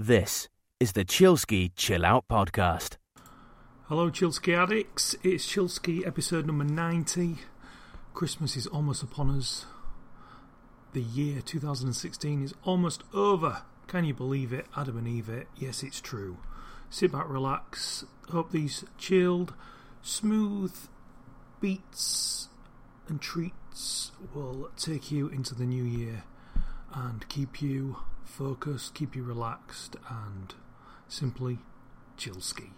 This 0.00 0.48
is 0.78 0.92
the 0.92 1.04
Chillsky 1.04 1.72
Chill 1.74 2.06
Out 2.06 2.28
Podcast. 2.30 2.98
Hello, 3.88 4.12
Chillsky 4.12 4.56
addicts. 4.56 5.16
It's 5.24 5.44
Chillsky 5.44 6.06
episode 6.06 6.46
number 6.46 6.62
90. 6.62 7.38
Christmas 8.14 8.56
is 8.56 8.68
almost 8.68 9.02
upon 9.02 9.28
us. 9.28 9.66
The 10.92 11.02
year 11.02 11.40
2016 11.40 12.44
is 12.44 12.54
almost 12.62 13.02
over. 13.12 13.62
Can 13.88 14.04
you 14.04 14.14
believe 14.14 14.52
it? 14.52 14.66
Adam 14.76 14.98
and 14.98 15.08
Eve 15.08 15.28
it. 15.30 15.48
Yes, 15.56 15.82
it's 15.82 16.00
true. 16.00 16.36
Sit 16.90 17.10
back, 17.10 17.28
relax. 17.28 18.04
Hope 18.28 18.52
these 18.52 18.84
chilled, 18.98 19.52
smooth 20.00 20.76
beats 21.60 22.46
and 23.08 23.20
treats 23.20 24.12
will 24.32 24.70
take 24.76 25.10
you 25.10 25.26
into 25.26 25.56
the 25.56 25.66
new 25.66 25.82
year 25.82 26.22
and 26.94 27.28
keep 27.28 27.60
you 27.60 27.96
focused, 28.28 28.94
keep 28.94 29.16
you 29.16 29.24
relaxed, 29.24 29.96
and 30.08 30.54
simply 31.08 31.58
chill 32.16 32.40
ski. 32.40 32.70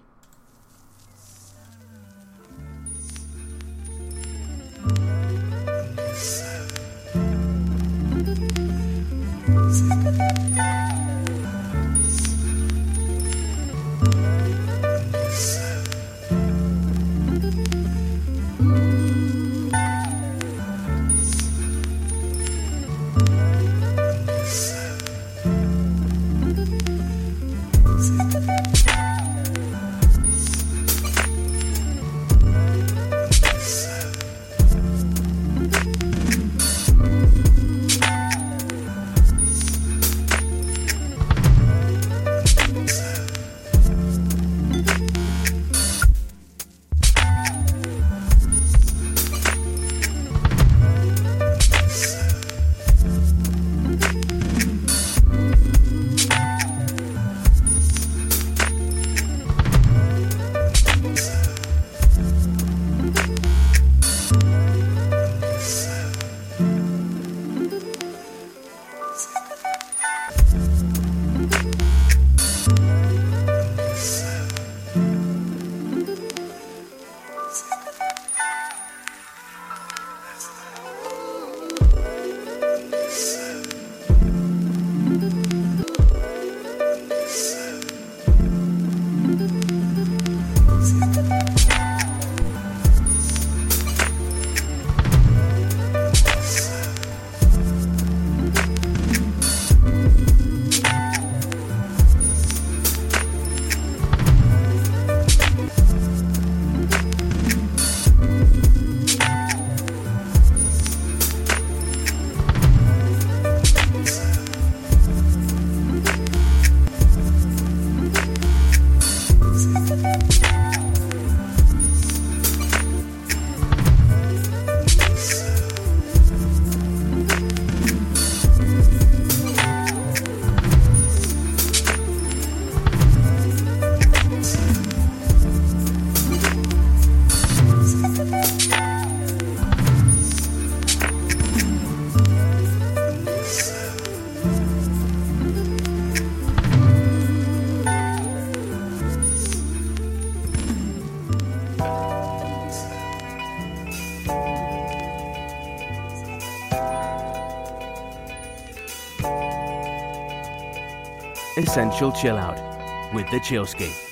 Essential 161.70 162.10
Chill 162.10 162.36
Out 162.36 163.14
with 163.14 163.31
the 163.31 163.38
Chillsky. 163.38 164.09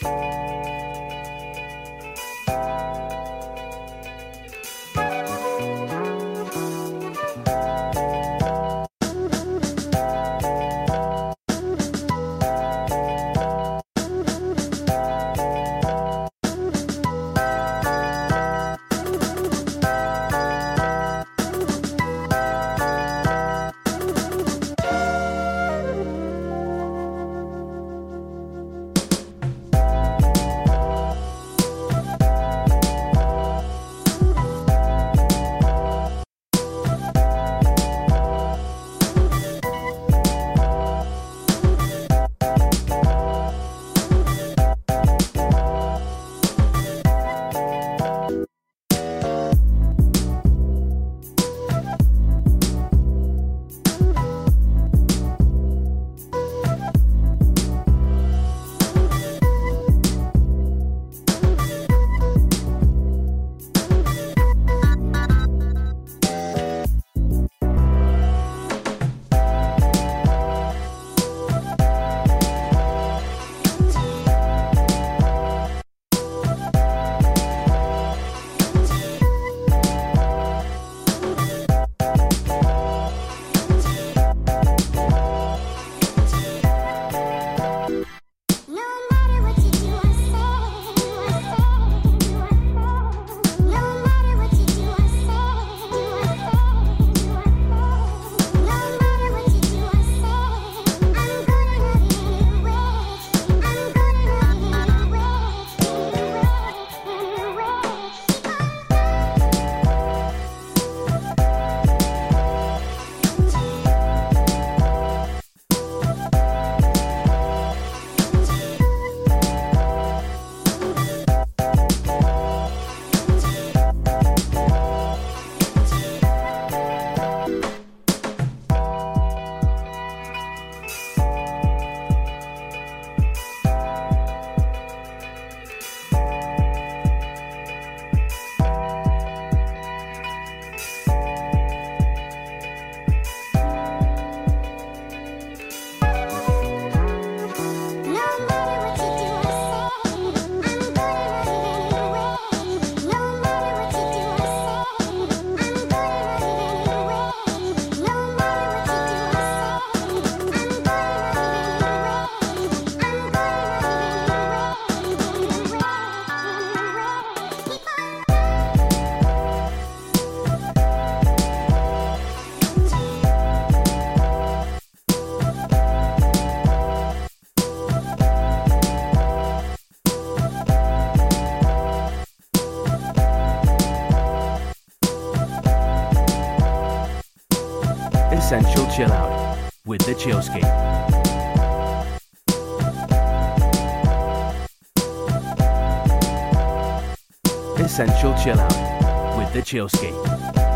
Essential 197.78 198.34
Chill 198.34 198.60
Out 198.60 199.38
with 199.38 199.52
the 199.54 199.60
Chillsky. 199.60 200.67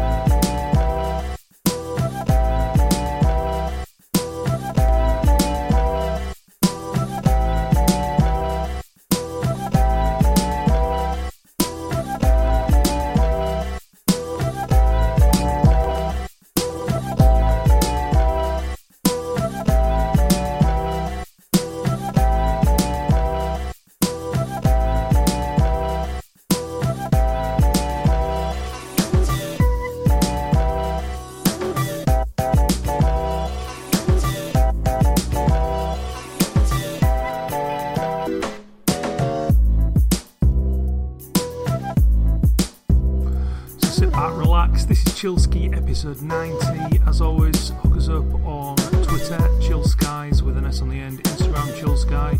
Episode 46.04 46.26
90. 46.26 47.00
As 47.06 47.20
always, 47.20 47.68
hook 47.68 47.96
us 47.96 48.08
up 48.08 48.24
on 48.44 48.74
Twitter, 49.04 49.38
Chill 49.60 49.84
Skies 49.84 50.42
with 50.42 50.56
an 50.56 50.66
S 50.66 50.82
on 50.82 50.88
the 50.88 50.98
end, 50.98 51.22
Instagram, 51.22 51.78
Chill 51.78 51.96
Sky, 51.96 52.36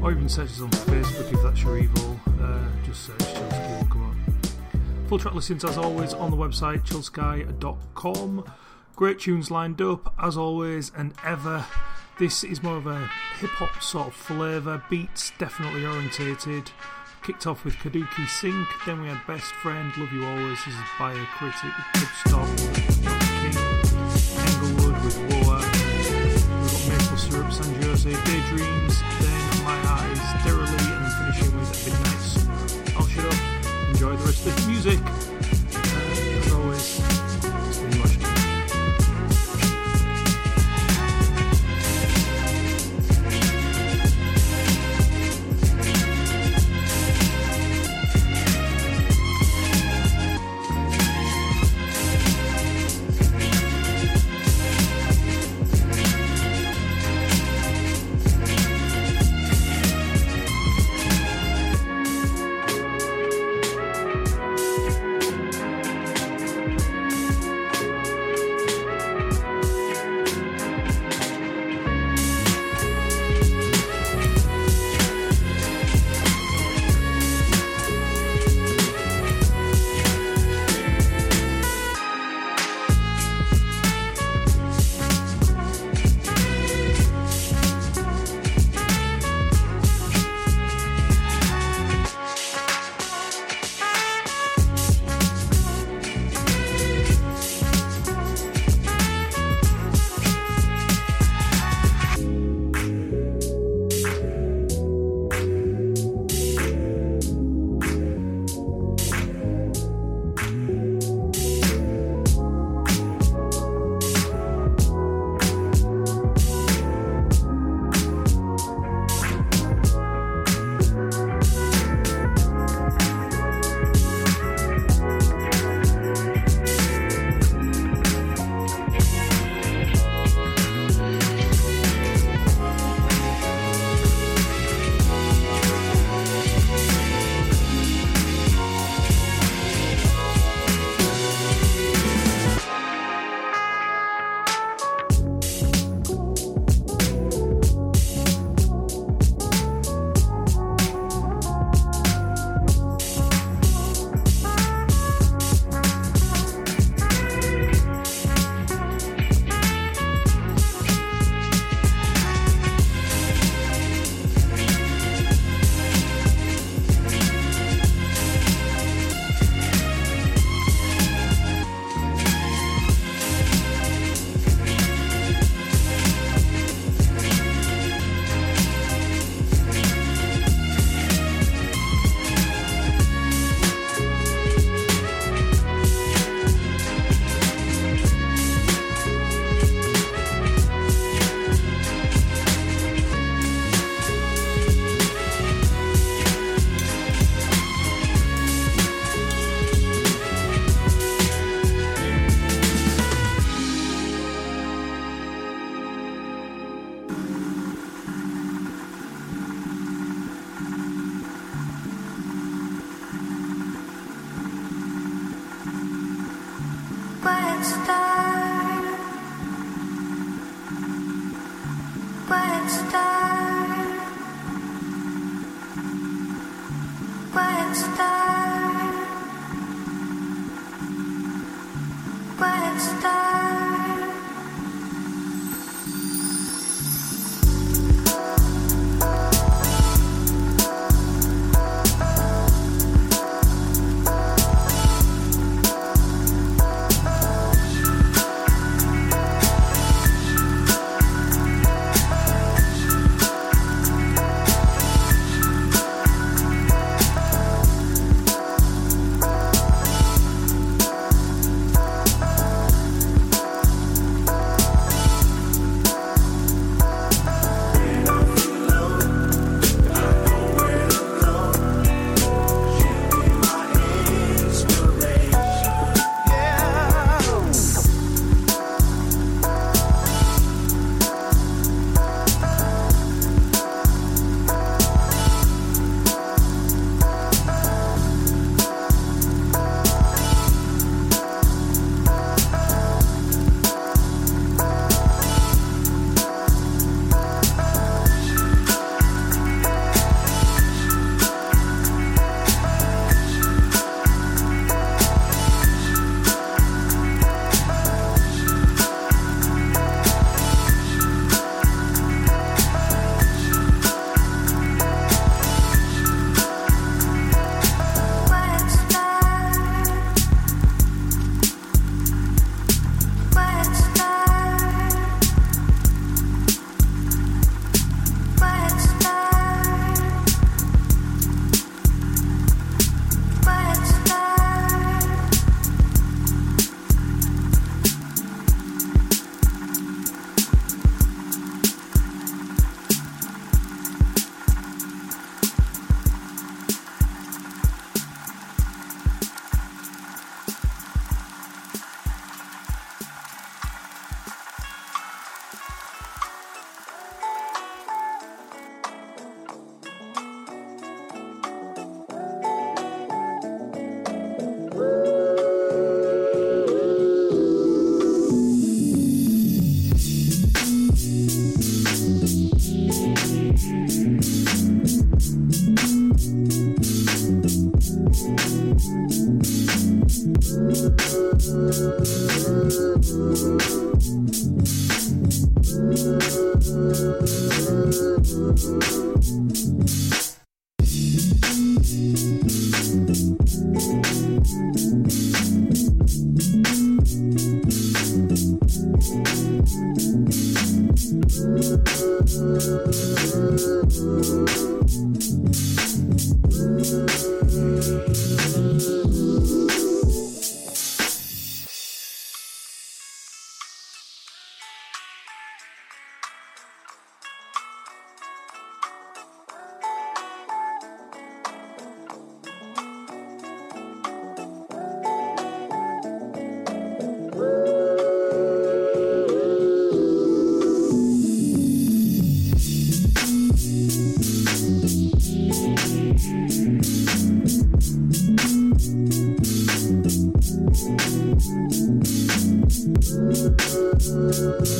or 0.00 0.12
even 0.12 0.28
search 0.28 0.50
us 0.50 0.60
on 0.60 0.70
Facebook 0.70 1.32
if 1.32 1.42
that's 1.42 1.60
your 1.64 1.78
evil. 1.78 2.20
Uh, 2.40 2.60
just 2.86 3.06
search 3.06 3.18
Chillsky, 3.18 3.80
will 3.80 3.88
come 3.88 4.10
up. 4.10 5.08
Full 5.08 5.18
track 5.18 5.34
listings, 5.34 5.64
as 5.64 5.78
always, 5.78 6.14
on 6.14 6.30
the 6.30 6.36
website, 6.36 6.84
chillsky.com. 6.84 8.44
Great 8.94 9.18
tunes 9.18 9.50
lined 9.50 9.82
up, 9.82 10.14
as 10.22 10.36
always 10.36 10.92
and 10.96 11.12
ever. 11.24 11.66
This 12.20 12.44
is 12.44 12.62
more 12.62 12.76
of 12.76 12.86
a 12.86 13.10
hip 13.40 13.50
hop 13.50 13.82
sort 13.82 14.06
of 14.06 14.14
flavour, 14.14 14.80
beats 14.88 15.32
definitely 15.38 15.84
orientated. 15.84 16.70
Kicked 17.22 17.46
off 17.46 17.64
with 17.64 17.74
Kadugodi 17.74 18.26
Sink, 18.26 18.66
then 18.84 19.00
we 19.00 19.06
had 19.06 19.24
Best 19.28 19.52
Friend, 19.62 19.96
Love 19.96 20.12
You 20.12 20.26
Always, 20.26 20.58
by 20.98 21.12
a 21.12 21.24
critic, 21.36 21.70
Good 21.94 22.08
Stop, 22.26 23.01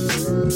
You 0.02 0.52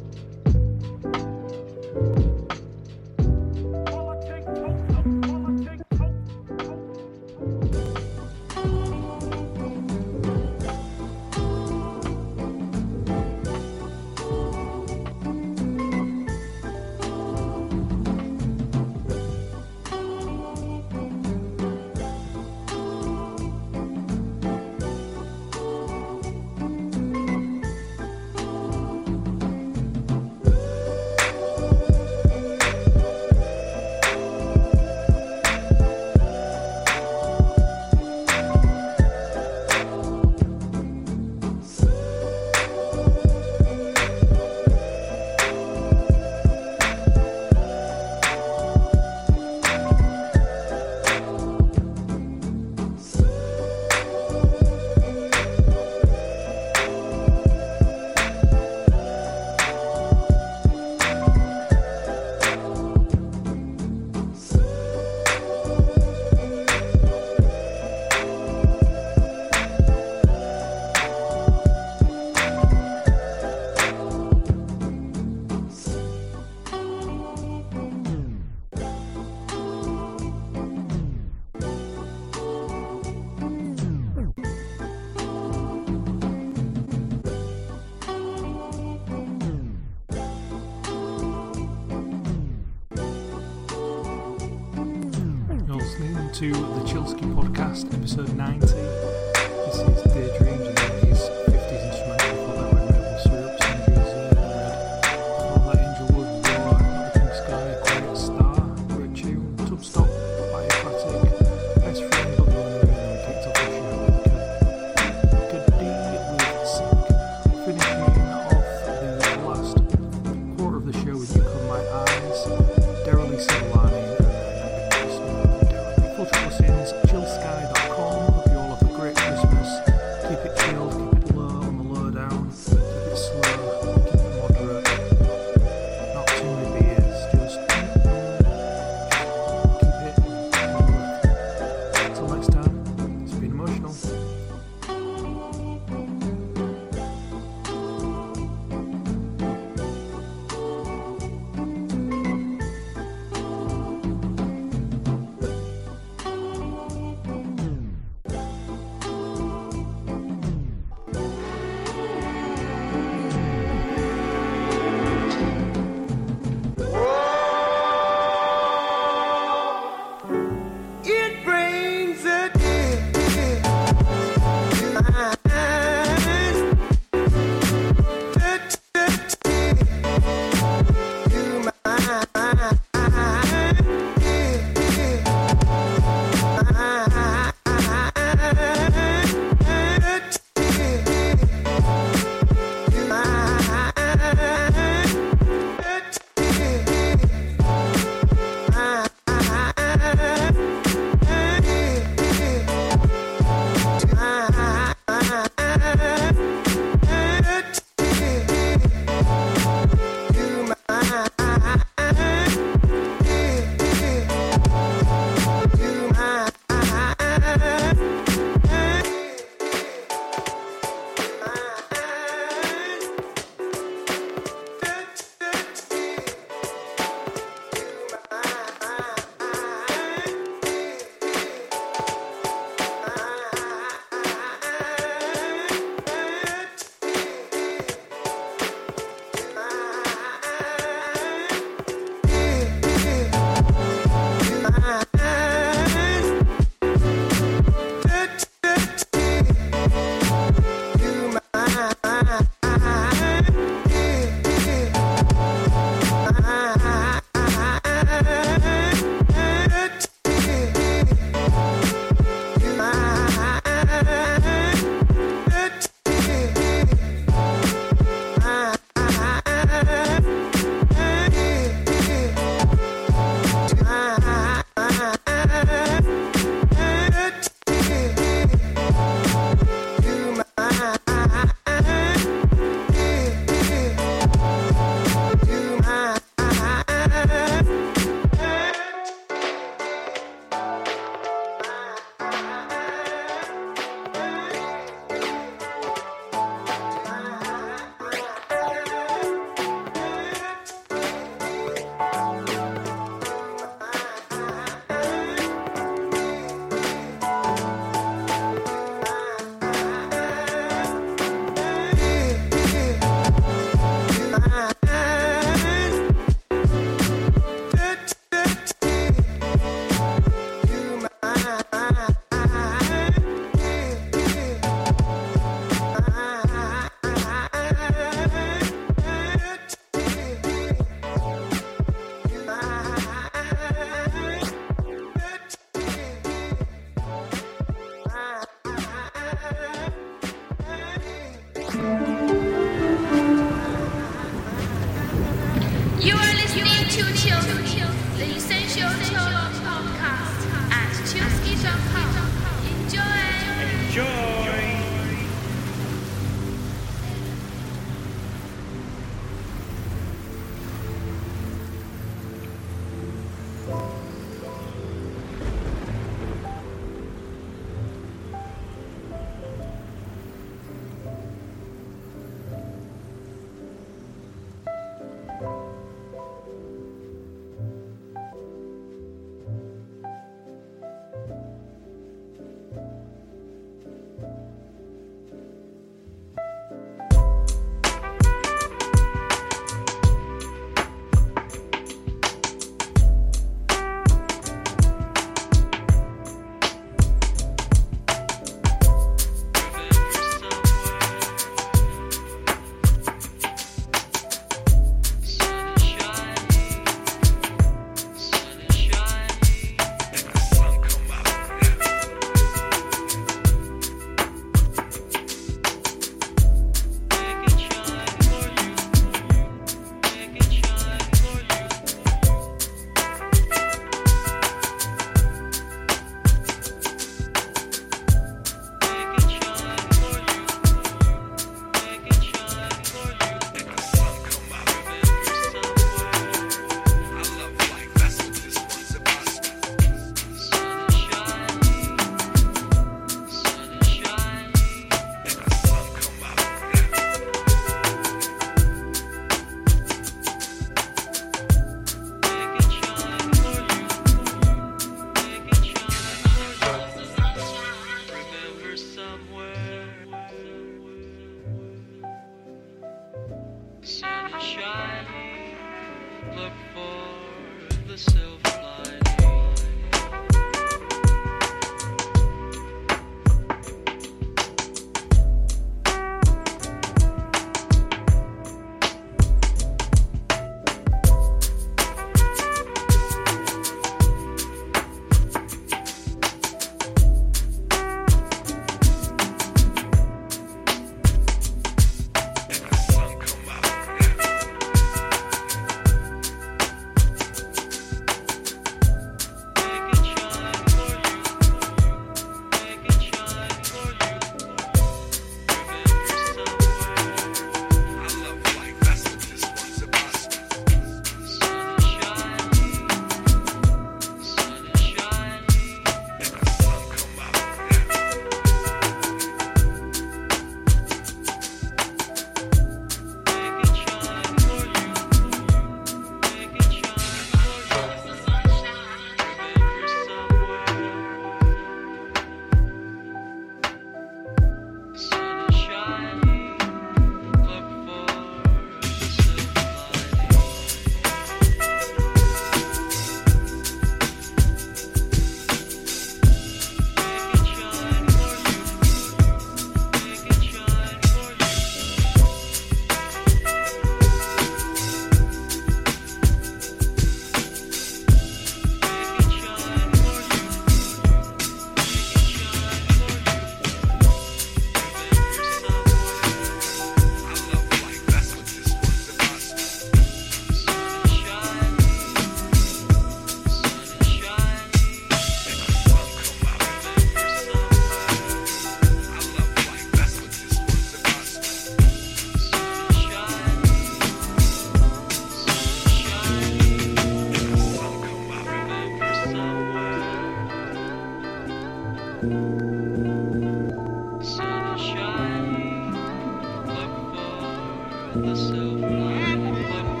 the 598.15 598.35
silver 598.35 598.89
lining. 598.89 600.00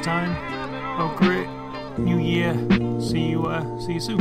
Next 0.00 0.06
time, 0.06 0.98
a 0.98 1.14
great 1.14 1.46
new 1.98 2.18
year. 2.18 2.54
See 3.02 3.28
you, 3.28 3.44
uh, 3.44 3.78
see 3.80 3.92
you 3.92 4.00
soon. 4.00 4.20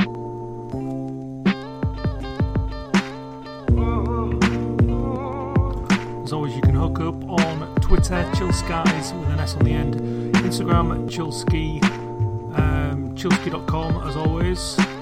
As 6.22 6.34
always, 6.34 6.54
you 6.54 6.62
can 6.62 6.76
hook 6.76 7.00
up 7.00 7.24
on 7.30 7.74
Twitter, 7.76 8.30
Chill 8.36 8.52
Skies 8.52 9.14
with 9.14 9.30
an 9.30 9.40
S 9.40 9.56
on 9.56 9.64
the 9.64 9.72
end, 9.72 9.96
Instagram, 10.36 11.10
Chillsky, 11.10 11.82
um, 12.60 13.16
chillsky.com 13.16 14.06
as 14.06 14.18
always. 14.18 14.99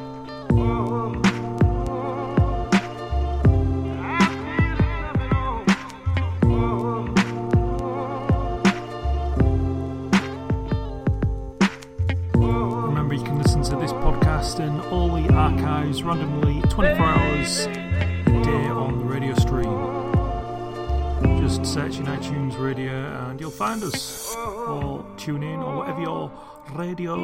Us. 23.87 24.35
Or 24.35 25.05
tune 25.17 25.43
in 25.43 25.59
or 25.59 25.77
whatever 25.77 26.01
your 26.01 26.31
radio 26.73 27.15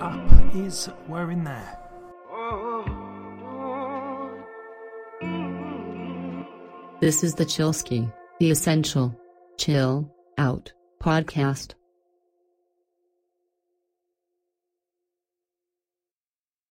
app 0.00 0.54
is, 0.54 0.88
we're 1.08 1.30
in 1.30 1.44
there. 1.44 1.76
This 7.00 7.24
is 7.24 7.34
the 7.34 7.46
Chillsky, 7.46 8.12
the 8.38 8.50
essential 8.50 9.18
chill 9.58 10.14
out 10.38 10.72
podcast. 11.02 11.74